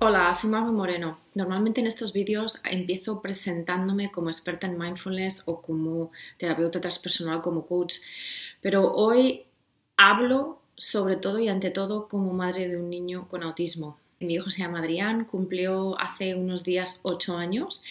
[0.00, 1.18] Hola, soy Magui Moreno.
[1.34, 7.66] Normalmente en estos vídeos empiezo presentándome como experta en mindfulness o como terapeuta transpersonal, como
[7.66, 7.96] coach,
[8.60, 9.46] pero hoy
[9.96, 13.98] hablo sobre todo y ante todo como madre de un niño con autismo.
[14.20, 17.82] Mi hijo se llama Adrián, cumplió hace unos días ocho años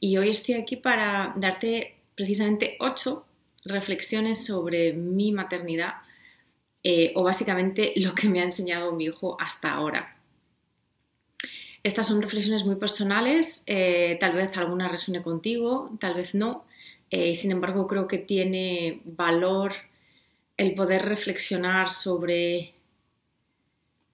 [0.00, 3.26] y hoy estoy aquí para darte precisamente ocho
[3.66, 5.96] reflexiones sobre mi maternidad
[6.82, 10.16] eh, o básicamente lo que me ha enseñado mi hijo hasta ahora.
[11.82, 16.64] Estas son reflexiones muy personales, eh, tal vez alguna resuene contigo, tal vez no.
[17.10, 19.72] Eh, sin embargo, creo que tiene valor
[20.58, 22.74] el poder reflexionar sobre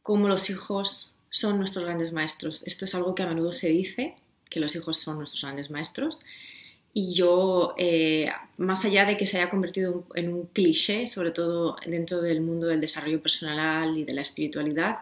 [0.03, 2.63] cómo los hijos son nuestros grandes maestros.
[2.67, 4.15] Esto es algo que a menudo se dice,
[4.49, 6.23] que los hijos son nuestros grandes maestros.
[6.95, 11.77] Y yo, eh, más allá de que se haya convertido en un cliché, sobre todo
[11.85, 14.99] dentro del mundo del desarrollo personal y de la espiritualidad,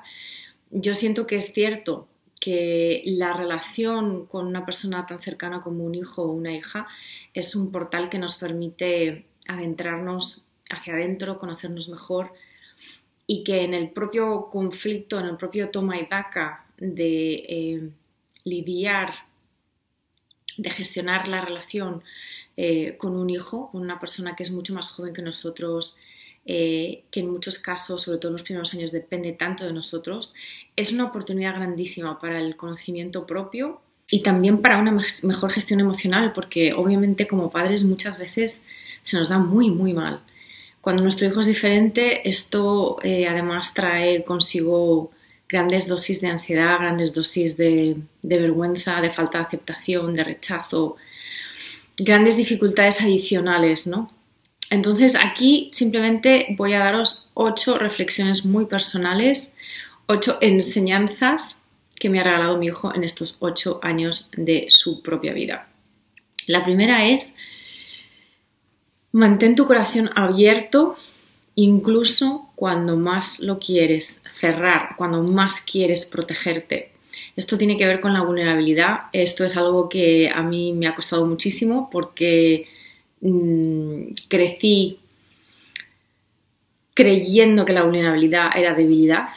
[0.71, 2.09] yo siento que es cierto
[2.45, 6.87] que la relación con una persona tan cercana como un hijo o una hija
[7.33, 12.35] es un portal que nos permite adentrarnos hacia adentro, conocernos mejor
[13.27, 17.91] y que en el propio conflicto, en el propio toma y daca de eh,
[18.45, 19.15] lidiar,
[20.59, 22.03] de gestionar la relación
[22.59, 25.97] eh, con un hijo, con una persona que es mucho más joven que nosotros,
[26.47, 30.35] eh, que en muchos casos, sobre todo en los primeros años, depende tanto de nosotros,
[30.77, 33.81] es una oportunidad grandísima para el conocimiento propio
[34.11, 38.63] y también para una mejor gestión emocional, porque obviamente como padres muchas veces
[39.03, 40.21] se nos da muy, muy mal.
[40.81, 45.11] Cuando nuestro hijo es diferente, esto eh, además trae consigo
[45.49, 50.97] grandes dosis de ansiedad, grandes dosis de, vergüenza, de falta de aceptación, de rechazo,
[51.97, 54.11] grandes dificultades adicionales, ¿no?
[54.75, 59.57] Entonces aquí simplemente voy a daros ocho reflexiones muy personales,
[60.07, 61.63] ocho enseñanzas
[61.95, 65.69] que me ha regalado mi hijo en estos ocho años de su propia vida.
[66.49, 67.37] La primera es
[69.13, 70.97] Mantén tu corazón abierto
[71.55, 76.91] incluso cuando más lo quieres cerrar, cuando más quieres protegerte.
[77.37, 79.03] Esto tiene que ver con la vulnerabilidad.
[79.13, 82.67] Esto es algo que a mí me ha costado muchísimo porque
[83.25, 84.99] mm, crecí
[86.95, 89.29] creyendo que la vulnerabilidad era debilidad,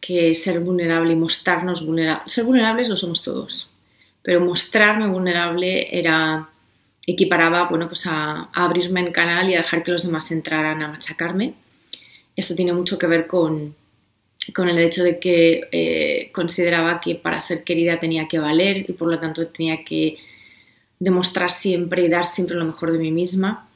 [0.00, 3.70] que ser vulnerable y mostrarnos vulnerables, ser vulnerables lo somos todos,
[4.22, 6.50] pero mostrarme vulnerable era
[7.06, 10.88] equiparaba bueno, pues a, abrirme en canal y a dejar que los demás entraran a
[10.88, 11.54] machacarme.
[12.34, 13.74] Esto tiene mucho que ver con,
[14.56, 19.08] el hecho de que eh, consideraba que para ser querida tenía que valer y por
[19.08, 20.18] lo tanto tenía que
[20.98, 23.68] demostrar siempre y dar siempre lo mejor de mí misma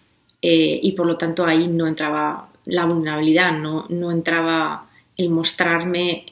[0.42, 4.86] eh, y por lo tanto ahí no entraba la vulnerabilidad, no, no entraba
[5.16, 6.24] el mostrarme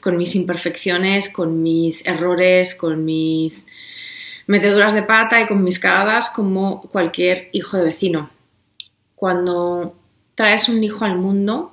[0.00, 3.66] con mis imperfecciones, con mis errores, con mis
[4.46, 8.30] meteduras de pata y con mis cagadas como cualquier hijo de vecino.
[9.14, 9.94] Cuando
[10.34, 11.72] traes un hijo al mundo,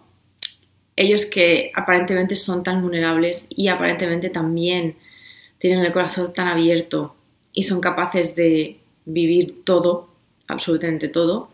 [0.95, 4.97] ellos que aparentemente son tan vulnerables y aparentemente también
[5.57, 7.15] tienen el corazón tan abierto
[7.53, 10.09] y son capaces de vivir todo,
[10.47, 11.49] absolutamente todo,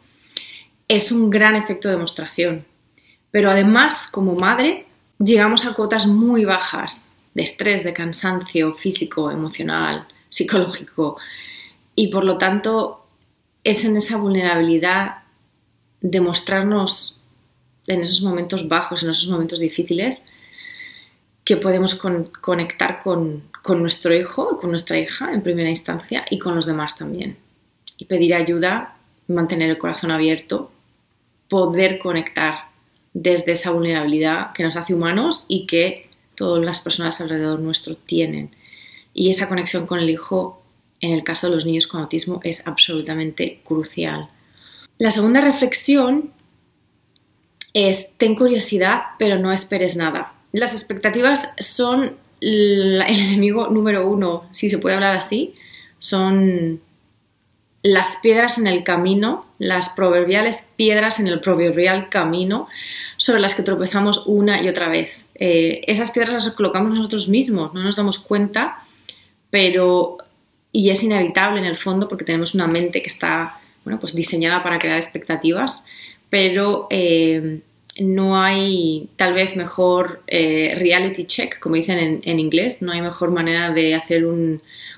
[0.88, 2.66] es un gran efecto de demostración.
[3.31, 4.86] Pero además, como madre,
[5.19, 11.18] llegamos a cuotas muy bajas de estrés, de cansancio físico, emocional, psicológico.
[11.96, 13.06] Y por lo tanto,
[13.63, 15.24] es en esa vulnerabilidad
[16.02, 17.19] de mostrarnos
[17.88, 20.27] en esos momentos bajos, en esos momentos difíciles,
[21.48, 26.58] que podemos conectar con, con, nuestro hijo, con nuestra hija en primera instancia y con
[26.58, 27.38] los demás también.
[27.98, 28.98] Y pedir ayuda,
[29.30, 30.74] mantener el corazón abierto,
[31.48, 32.66] poder conectar
[33.14, 38.54] desde esa vulnerabilidad que nos hace humanos y que todas las personas alrededor nuestro tienen
[39.14, 40.62] y esa conexión con el hijo,
[41.00, 44.28] en el caso de los niños con autismo, es absolutamente crucial.
[44.98, 46.34] La segunda reflexión
[47.72, 50.34] es, ten curiosidad, pero no esperes nada.
[50.52, 55.56] Las expectativas son el enemigo número uno, si se puede hablar así,
[56.00, 56.82] son
[57.84, 62.68] las piedras en el camino, las proverbiales piedras en el proverbial camino
[63.18, 65.24] sobre las que tropezamos una y otra vez.
[65.36, 68.84] Eh, esas piedras las colocamos nosotros mismos, no nos damos cuenta,
[69.50, 70.18] pero
[70.72, 74.62] y es inevitable en el fondo porque tenemos una mente que está bueno, pues diseñada
[74.62, 75.88] para crear expectativas,
[76.30, 77.62] pero eh,
[78.00, 83.32] no hay tal vez mejor eh, reality check, como dicen en, inglés, no hay mejor
[83.32, 84.26] manera de hacer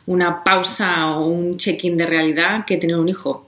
[0.06, 3.48] una pausa o un check-in de realidad que tener un hijo.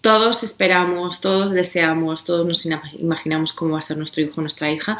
[0.00, 2.66] Todos esperamos, todos deseamos, todos nos
[2.98, 4.98] imaginamos cómo va a ser nuestro hijo nuestra hija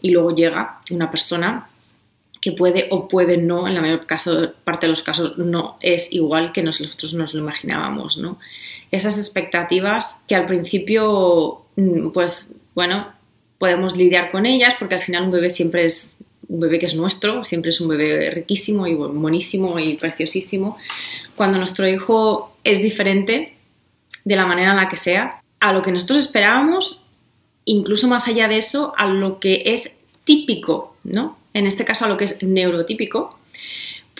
[0.00, 1.68] y luego llega una persona
[2.44, 4.06] que puede o puede no, en la mayor
[4.64, 8.38] parte de los casos no es igual que nosotros nos lo imaginábamos, ¿no?
[8.90, 13.08] Esas expectativas que al principio, mm, pues bueno,
[13.56, 16.94] podemos lidiar con ellas porque al final un bebé siempre es un bebé que es
[16.94, 20.76] nuestro, siempre es un bebé riquísimo y buenísimo y preciosísimo.
[21.36, 23.56] Cuando nuestro hijo es diferente
[24.22, 27.06] de la manera en la que sea, a lo que nosotros esperábamos,
[27.64, 31.38] incluso más allá de eso, a lo que es típico, ¿no?
[31.54, 33.38] en este caso a lo que es neurotípico,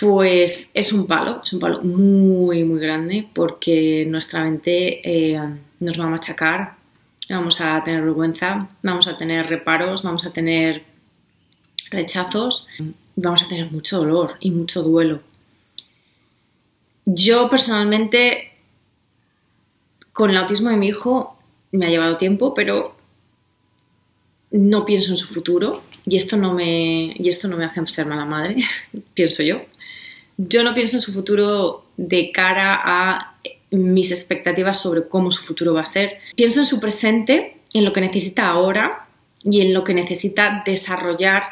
[0.00, 5.40] pues es un palo, es un palo muy, muy grande porque nuestra mente eh,
[5.80, 6.76] nos va a machacar,
[7.28, 10.84] vamos a tener vergüenza, vamos a tener reparos, vamos a tener
[11.90, 12.68] rechazos,
[13.16, 15.20] vamos a tener mucho dolor y mucho duelo.
[17.04, 18.52] Yo personalmente,
[20.12, 21.36] con el autismo de mi hijo,
[21.72, 22.96] me ha llevado tiempo, pero
[24.50, 28.06] no pienso en su futuro, y esto no me, y esto no me hace ser
[28.06, 28.56] mala madre,
[29.14, 29.62] pienso yo.
[30.36, 33.36] Yo no pienso en su futuro de cara a
[33.70, 36.18] mis expectativas sobre cómo su futuro va a ser.
[36.36, 39.06] Pienso en su presente, en lo que necesita ahora
[39.42, 41.44] y en lo que necesita desarrollar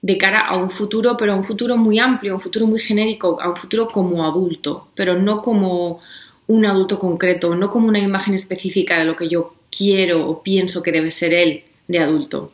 [0.00, 2.80] de cara a un futuro, pero a un futuro muy amplio, a un futuro muy
[2.80, 6.00] genérico, a un futuro como adulto, pero no como
[6.46, 10.82] un adulto concreto, no como una imagen específica de lo que yo quiero o pienso
[10.82, 12.52] que debe ser él de adulto.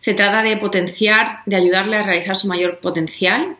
[0.00, 3.56] Se trata de potenciar, de ayudarle a realizar su mayor potencial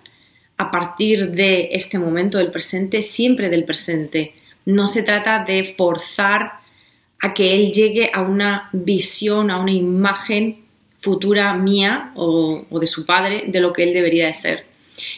[0.56, 4.34] a partir de este momento del presente, siempre del presente.
[4.64, 6.60] No se trata de forzar
[7.20, 10.64] a que él llegue a una visión, a una imagen
[11.00, 14.66] futura mía o, de su padre de lo que él debería de ser.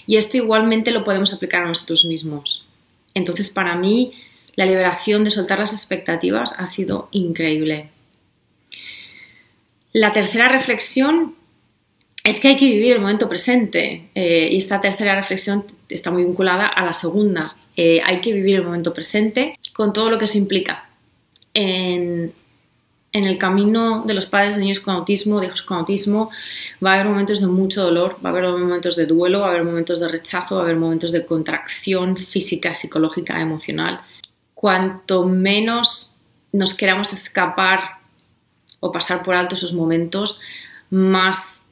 [0.08, 2.66] Y esto igualmente lo podemos aplicar a nosotros mismos.
[3.14, 4.12] Entonces, para mí,
[4.56, 7.91] la liberación de soltar las expectativas ha sido increíble.
[9.92, 11.34] La tercera reflexión
[12.24, 16.24] es que hay que vivir el momento presente eh, y esta tercera reflexión está muy
[16.24, 17.54] vinculada a la segunda.
[17.76, 20.88] Eh, hay que vivir el momento presente con todo lo que eso implica.
[21.54, 22.32] En,
[23.12, 26.30] el camino de los padres de niños con autismo, de hijos con autismo,
[26.82, 29.50] va a haber momentos de mucho dolor, va a haber momentos de duelo, va a
[29.50, 34.00] haber momentos de rechazo, va a haber momentos de contracción física, psicológica, emocional.
[34.54, 36.14] Cuanto menos
[36.52, 38.01] nos queramos escapar
[38.84, 40.40] o pasar por alto esos momentos,
[40.90, 41.64] más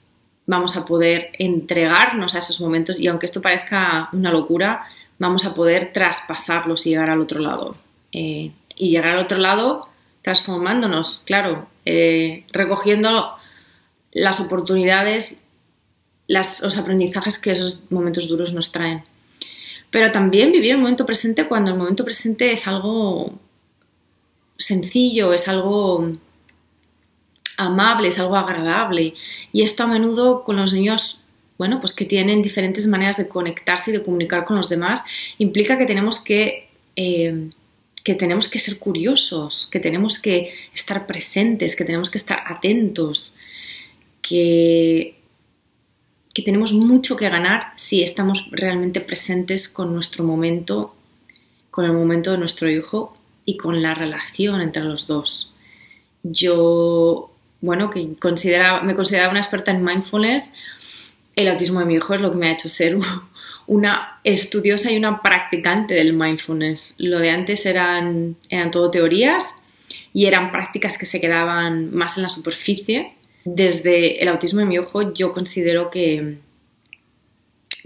[0.46, 4.86] vamos a poder entregarnos a esos momentos y aunque esto parezca una locura,
[5.18, 7.76] vamos a poder traspasarlos y llegar al otro lado.
[8.12, 9.88] Eh, y llegar al otro lado
[10.22, 13.34] transformándonos, claro, eh, recogiendo
[14.12, 15.40] las oportunidades,
[16.28, 19.02] los aprendizajes que esos momentos duros nos traen.
[19.90, 23.34] Pero también vivir el momento presente cuando el momento presente es algo
[24.58, 26.12] sencillo, es algo
[27.60, 29.14] amable, es algo agradable.
[29.52, 31.22] Y esto a menudo con los niños,
[31.58, 35.04] bueno, pues que tienen diferentes maneras de conectarse y de comunicar con los demás,
[35.38, 37.50] implica que tenemos que, eh,
[38.02, 43.34] que tenemos que ser curiosos, que tenemos que estar presentes, que tenemos que estar atentos,
[44.22, 45.16] que,
[46.32, 50.94] que tenemos mucho que ganar si estamos realmente presentes con nuestro momento,
[51.70, 55.54] con el momento de nuestro hijo y con la relación entre los dos.
[56.22, 57.29] Yo
[57.60, 60.54] bueno, que considera, me consideraba una experta en mindfulness,
[61.36, 62.98] el autismo de mi hijo es lo que me ha hecho ser
[63.66, 66.96] una estudiosa y una practicante del mindfulness.
[66.98, 69.62] Lo de antes eran, eran todo teorías
[70.12, 73.14] y eran prácticas que se quedaban más en la superficie.
[73.44, 76.38] Desde el autismo de mi hijo yo considero que,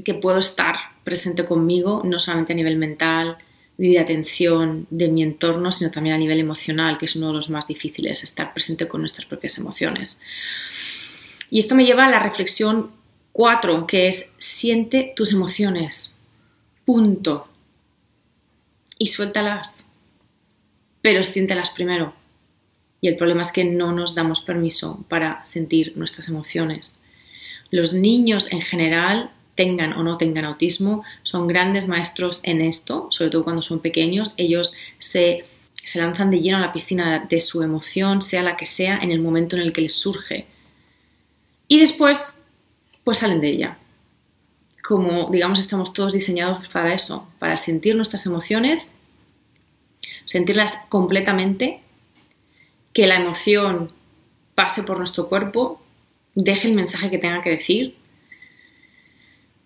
[0.05, 3.37] que puedo estar presente conmigo, no solamente a nivel mental,
[3.77, 7.51] de atención de mi entorno, sino también a nivel emocional, que es uno de los
[7.51, 10.21] más difíciles, estar presente con nuestras propias emociones.
[11.51, 12.93] Y esto me lleva a la reflexión
[13.33, 16.23] 4, que es siente tus emociones.
[16.85, 17.49] Punto.
[18.99, 19.87] Y suéltalas.
[21.03, 22.15] Pero siéntelas primero.
[23.01, 27.03] Y el problema es que no nos damos permiso para sentir nuestras emociones.
[27.71, 33.31] Los niños en general tengan o no tengan autismo, son grandes maestros en esto, sobre
[33.31, 34.33] todo cuando son pequeños.
[34.37, 35.45] Ellos se
[35.85, 39.11] se lanzan de lleno a la piscina de su emoción, sea la que sea, en
[39.11, 40.47] el momento en el que les surge.
[41.69, 42.43] Y después,
[43.05, 43.79] pues salen de ella.
[44.83, 48.91] Como, digamos, estamos todos diseñados para eso, para sentir nuestras emociones,
[50.25, 51.81] sentirlas completamente,
[52.95, 53.93] que la emoción
[54.55, 55.83] pase por nuestro cuerpo,
[56.35, 57.97] deje el mensaje que tenga que decir,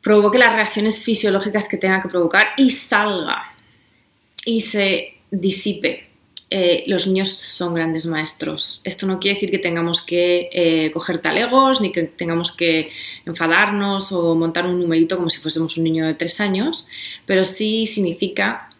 [0.02, 3.54] provoque las reacciones fisiológicas que tenga que provocar y salga
[4.44, 6.08] y se disipe.
[6.50, 8.80] Eh, los niños son grandes maestros.
[8.84, 12.90] Esto no quiere decir que tengamos que eh, coger talegos, ni que tengamos que
[13.26, 16.88] enfadarnos o montar un numerito como si fuésemos un niño de tres años,
[17.26, 18.70] pero sí significa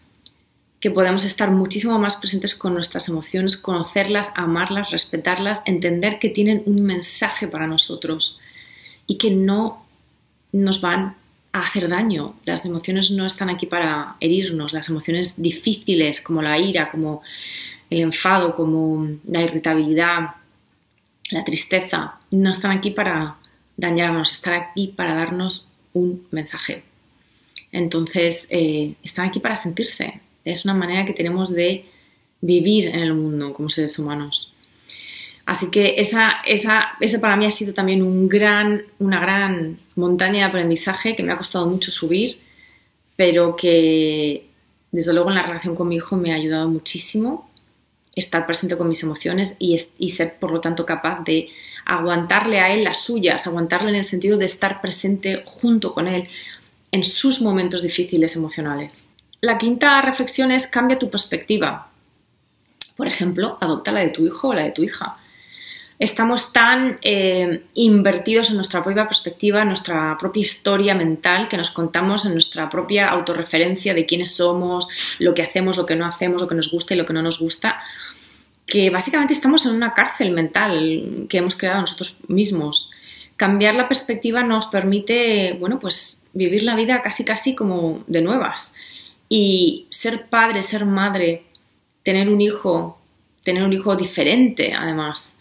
[0.79, 6.63] que podemos estar muchísimo más presentes con nuestras emociones, conocerlas, amarlas, respetarlas, entender que tienen
[6.65, 8.39] un mensaje para nosotros
[9.05, 9.85] y que no
[10.51, 11.15] nos van
[11.51, 12.35] a hacer daño.
[12.45, 14.73] Las emociones no están aquí para herirnos.
[14.73, 17.21] Las emociones difíciles como la ira, como
[17.89, 20.35] el enfado, como la irritabilidad,
[21.31, 23.35] la tristeza, no están aquí para
[23.77, 26.83] dañarnos, están aquí para darnos un mensaje.
[27.71, 30.21] Entonces, eh, están aquí para sentirse.
[30.43, 31.85] Es una manera que tenemos de
[32.41, 34.53] vivir en el mundo como seres humanos.
[35.49, 40.41] Así que esa, esa, ese para mí ha sido también un gran, una gran montaña
[40.41, 42.37] de aprendizaje que me ha costado mucho subir,
[43.15, 44.45] pero que
[44.91, 47.49] desde luego en la relación con mi hijo me ha ayudado muchísimo
[48.15, 51.49] estar presente con mis emociones y ser por lo tanto capaz de
[51.83, 56.29] aguantarle a él las suyas, aguantarle en el sentido de estar presente junto con él
[56.91, 59.09] en sus momentos difíciles emocionales.
[59.41, 61.89] La quinta reflexión es cambia tu perspectiva.
[62.95, 65.17] Por ejemplo, adopta la de tu hijo o la de tu hija
[65.99, 71.71] estamos tan eh, invertidos en nuestra propia perspectiva, en nuestra propia historia mental, que nos
[71.71, 74.87] contamos en nuestra propia autorreferencia de quiénes somos,
[75.19, 77.21] lo que hacemos, lo que no hacemos, lo que nos gusta y lo que no
[77.21, 77.79] nos gusta,
[78.65, 82.89] que básicamente estamos en una cárcel mental que hemos creado nosotros mismos.
[83.35, 88.73] Cambiar la perspectiva nos permite, bueno, pues vivir la vida casi casi como de nuevas.
[89.27, 91.43] Y ser padre, ser madre,
[92.03, 92.99] tener un hijo,
[93.43, 95.38] tener un hijo diferente además,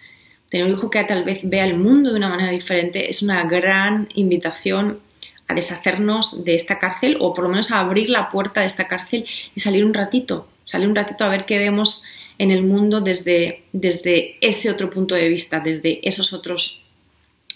[0.50, 3.44] tener un hijo que tal vez vea el mundo de una manera diferente es una
[3.44, 5.00] gran invitación
[5.46, 8.86] a deshacernos de esta cárcel o por lo menos a abrir la puerta de esta
[8.86, 12.04] cárcel y salir un ratito, salir un ratito a ver qué vemos
[12.38, 16.84] en el mundo desde, desde ese otro punto de vista, desde esos otros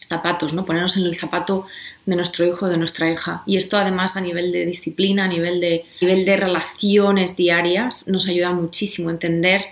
[0.09, 0.65] zapatos, ¿no?
[0.65, 1.67] Ponernos en el zapato
[2.05, 3.43] de nuestro hijo, de nuestra hija.
[3.47, 8.09] Y esto además a nivel de disciplina, a nivel de, a nivel de relaciones diarias,
[8.09, 9.65] nos ayuda muchísimo a entender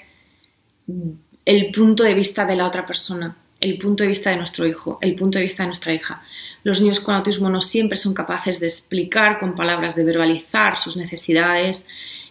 [1.45, 4.99] el punto de vista de la otra persona, el punto de vista de nuestro hijo,
[5.01, 6.23] el punto de vista de nuestra hija.
[6.63, 10.97] Los niños con autismo no siempre son capaces de explicar con palabras, de verbalizar sus
[10.97, 11.89] necesidades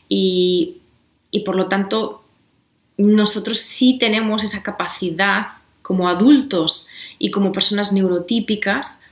[0.07, 0.81] y,
[1.45, 2.23] por lo tanto
[2.97, 5.47] nosotros sí tenemos esa capacidad
[5.81, 6.87] como adultos
[7.17, 9.05] y como personas neurotípicas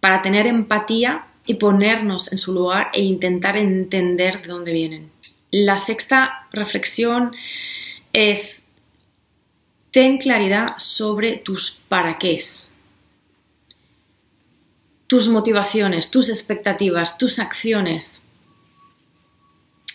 [0.00, 5.10] para tener empatía y ponernos en su lugar e intentar entender de dónde vienen.
[5.50, 7.36] La sexta reflexión
[8.12, 8.72] es
[9.94, 12.36] ten claridad sobre tus para qué.
[15.06, 18.24] Tus motivaciones, tus expectativas, tus acciones,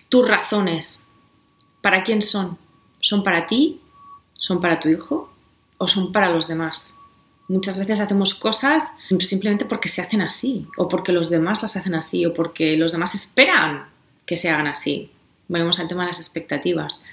[0.07, 1.09] tus razones.
[1.81, 2.57] ¿Para quién son?
[3.01, 3.81] ¿Son para ti?
[4.35, 5.33] ¿Son para tu hijo?
[5.77, 7.01] ¿O son para los demás?
[7.49, 11.95] Muchas veces hacemos cosas simplemente porque se hacen así, o porque los demás las hacen
[11.95, 13.89] así, o porque los demás esperan
[14.25, 15.11] que se hagan así.
[15.49, 17.03] Volvemos al tema de las expectativas.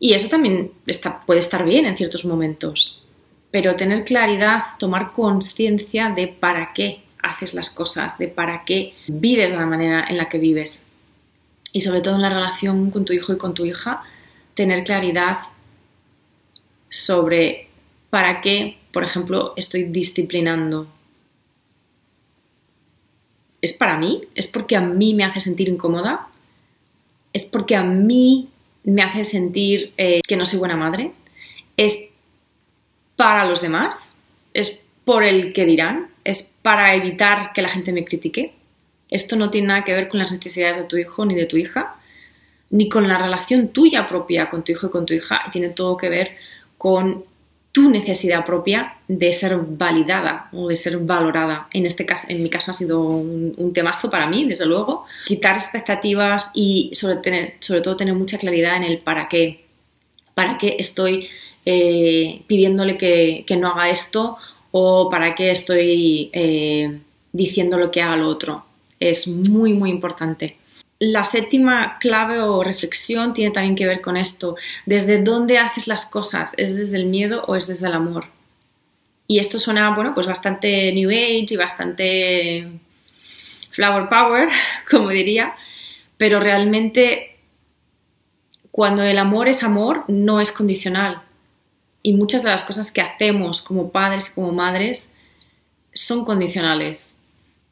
[0.00, 0.72] Y eso también
[1.26, 3.02] puede estar bien en ciertos momentos,
[3.50, 9.50] pero tener claridad, tomar conciencia de para qué haces las cosas, de para qué vives
[9.50, 10.86] de la manera en la que vives.
[11.72, 14.02] Y sobre todo en la relación con tu hijo y con tu hija,
[14.54, 15.38] tener claridad
[16.88, 17.68] sobre
[18.10, 20.88] para qué, por ejemplo, estoy disciplinando.
[23.60, 24.22] ¿Es para mí?
[24.34, 26.28] ¿Es porque a mí me hace sentir incómoda?
[27.32, 28.48] ¿Es porque a mí
[28.88, 31.12] me hace sentir eh, que no soy buena madre,
[31.76, 32.14] es
[33.16, 34.18] para los demás,
[34.54, 38.54] es por el que dirán, es para evitar que la gente me critique.
[39.10, 41.56] Esto no tiene nada que ver con las necesidades de tu hijo ni de tu
[41.56, 41.96] hija,
[42.70, 45.96] ni con la relación tuya propia con tu hijo y con tu hija, tiene todo
[45.96, 46.36] que ver
[46.76, 47.24] con
[47.78, 51.68] tu necesidad propia de ser validada o de ser valorada.
[51.72, 55.04] En este caso, en mi caso ha sido un, temazo para mí, desde luego.
[55.26, 59.64] Quitar expectativas y sobre, sobre todo tener mucha claridad en el para qué.
[60.34, 61.28] ¿Para qué estoy
[61.64, 64.36] eh, pidiéndole que, no haga esto
[64.72, 66.98] o para qué estoy eh,
[67.32, 68.64] diciendo lo que haga lo otro?
[68.98, 70.57] Es muy, muy importante.
[71.00, 74.56] La séptima clave o reflexión tiene también que ver con esto.
[74.84, 76.54] ¿Desde dónde haces las cosas?
[76.56, 78.26] ¿Es desde el miedo o es desde el amor?
[79.26, 82.68] Y esto suena, bueno, pues bastante New Age y bastante
[83.72, 84.48] Flower Power,
[84.90, 85.54] como diría,
[86.16, 87.36] pero realmente
[88.70, 91.22] cuando el amor es amor, no es condicional.
[92.02, 95.12] Y muchas de las cosas que hacemos como padres y como madres
[95.92, 97.17] son condicionales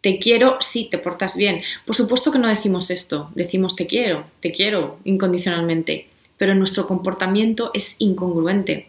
[0.01, 1.63] te quiero si te portas bien.
[1.85, 7.71] Por supuesto que no decimos esto, decimos te quiero, te quiero incondicionalmente, pero nuestro comportamiento
[7.75, 8.89] es incongruente.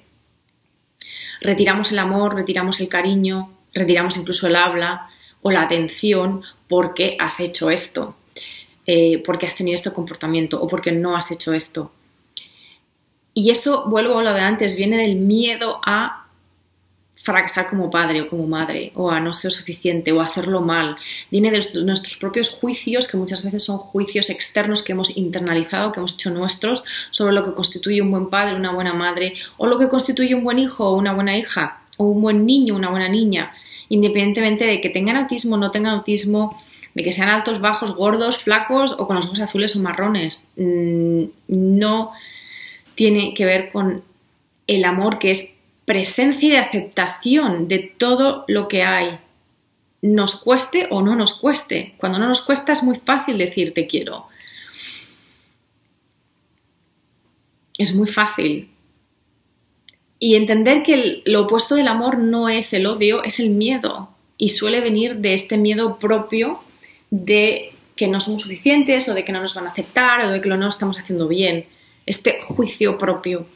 [1.41, 5.09] Retiramos el amor, retiramos el cariño, retiramos incluso el habla
[5.41, 8.15] o la atención porque has hecho esto,
[8.85, 11.91] eh, porque has tenido este comportamiento o porque no has hecho esto.
[13.33, 16.26] Y eso, vuelvo a lo de antes, viene del miedo a
[17.27, 20.95] fracasar como padre o como madre, o a no ser suficiente, o a hacerlo mal.
[21.29, 25.99] Viene de nuestros propios juicios, que muchas veces son juicios externos que hemos internalizado, que
[25.99, 29.77] hemos hecho nuestros, sobre lo que constituye un buen padre, una buena madre, o lo
[29.77, 33.09] que constituye un buen hijo o una buena hija, o un buen niño, una buena
[33.09, 33.51] niña,
[33.89, 36.57] independientemente de que tengan autismo o no tengan autismo,
[36.93, 40.49] de que sean altos, bajos, gordos, flacos o con los ojos azules o marrones.
[40.55, 42.13] Mm, no
[42.95, 44.01] tiene que ver con
[44.65, 45.56] el amor que es
[45.87, 49.19] presencia y aceptación de todo lo que hay,
[50.01, 51.95] nos cueste o no nos cueste.
[51.97, 54.27] Cuando no nos cuesta es muy fácil decir te quiero.
[57.77, 58.69] Es muy fácil.
[60.19, 64.09] Y entender que lo opuesto del amor no es el odio, es el miedo.
[64.37, 66.59] Y suele venir de este miedo propio
[67.11, 70.41] de que no somos suficientes o de que no nos van a aceptar o de
[70.41, 71.65] que no lo estamos haciendo bien.
[72.05, 73.47] Este juicio propio.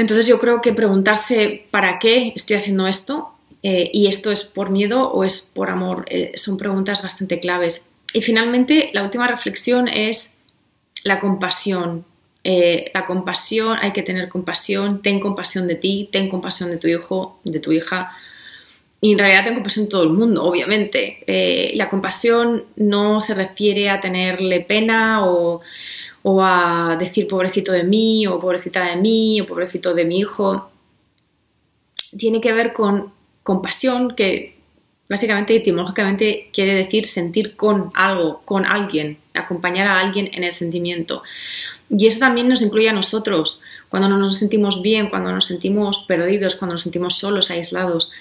[0.00, 4.70] Entonces yo creo que preguntarse para qué estoy haciendo esto eh, y esto es por
[4.70, 7.90] miedo o es por amor eh, son preguntas bastante claves.
[8.14, 10.38] Y finalmente la última reflexión es
[11.04, 12.06] la compasión.
[12.44, 16.88] Eh, la compasión, hay que tener compasión, ten compasión de ti, ten compasión de tu
[16.88, 18.10] hijo, de tu hija.
[19.02, 21.72] Y en realidad ten compasión todo el mundo, obviamente.
[21.74, 25.60] la compasión no se refiere a tenerle pena o
[26.22, 30.70] o a decir pobrecito de mí o pobrecita de mí o pobrecito de mi hijo.
[32.16, 34.58] Tiene que ver con compasión que
[35.08, 41.22] básicamente etimológicamente quiere decir sentir con algo, con alguien, acompañar a alguien en el sentimiento.
[41.88, 46.04] Y eso también nos incluye a nosotros, cuando no nos sentimos bien, cuando nos sentimos
[46.06, 48.12] perdidos, cuando nos sentimos solos, aislados,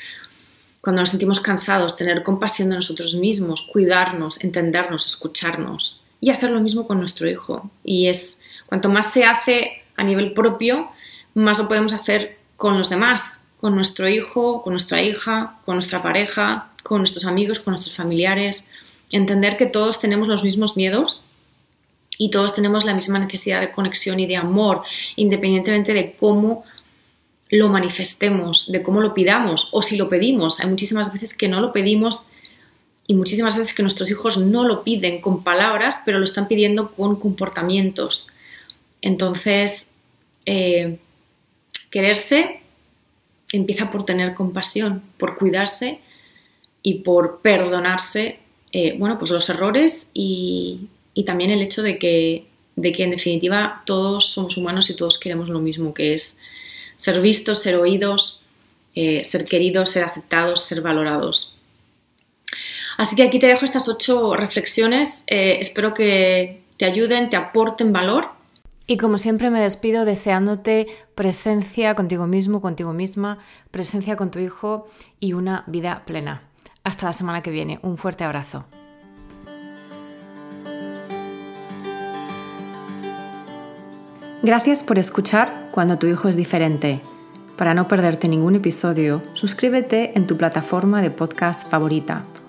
[0.81, 6.60] cuando nos sentimos cansados, tener compasión de nosotros mismos, cuidarnos, entendernos, escucharnos y hacer lo
[6.60, 7.69] mismo con nuestro hijo.
[7.84, 10.89] Y es cuanto más se hace a nivel propio,
[11.34, 16.01] más lo podemos hacer con los demás, con nuestro hijo, con nuestra hija, con nuestra
[16.01, 18.69] pareja, con nuestros amigos, con nuestros familiares.
[19.12, 21.21] Entender que todos tenemos los mismos miedos
[22.17, 24.84] y todos tenemos la misma necesidad de conexión y de amor,
[25.15, 26.63] independientemente de cómo
[27.49, 30.60] lo manifestemos, de cómo lo pidamos o si lo pedimos.
[30.60, 32.25] Hay muchísimas veces que no lo pedimos
[33.10, 36.91] y muchísimas veces que nuestros hijos no lo piden con palabras, pero lo están pidiendo
[36.91, 38.28] con comportamientos.
[39.02, 39.89] Entonces,
[40.45, 41.00] eh,
[41.89, 42.62] quererse
[43.52, 46.02] empieza por tener compasión, por cuidarse
[46.84, 48.41] y por perdonarse,
[48.74, 50.89] eh, bueno, pues los errores y,
[51.26, 52.45] también el hecho de que,
[52.76, 56.39] de que en definitiva todos somos humanos y todos queremos lo mismo, que es
[56.95, 58.43] ser vistos, ser oídos,
[58.93, 61.59] eh, ser queridos, ser aceptados, ser valorados.
[62.99, 65.23] Así que aquí te dejo estas ocho reflexiones.
[65.27, 68.27] Eh, espero que te ayuden, te aporten valor.
[68.88, 73.39] Y como siempre me despido deseándote presencia contigo mismo, contigo misma,
[73.71, 76.41] presencia con tu hijo y una vida plena.
[76.83, 77.79] Hasta la semana que viene.
[77.83, 78.65] Un fuerte abrazo.
[84.43, 86.99] Gracias por escuchar Cuando tu hijo es diferente.
[87.55, 92.25] Para no perderte ningún episodio, suscríbete en tu plataforma de podcast favorita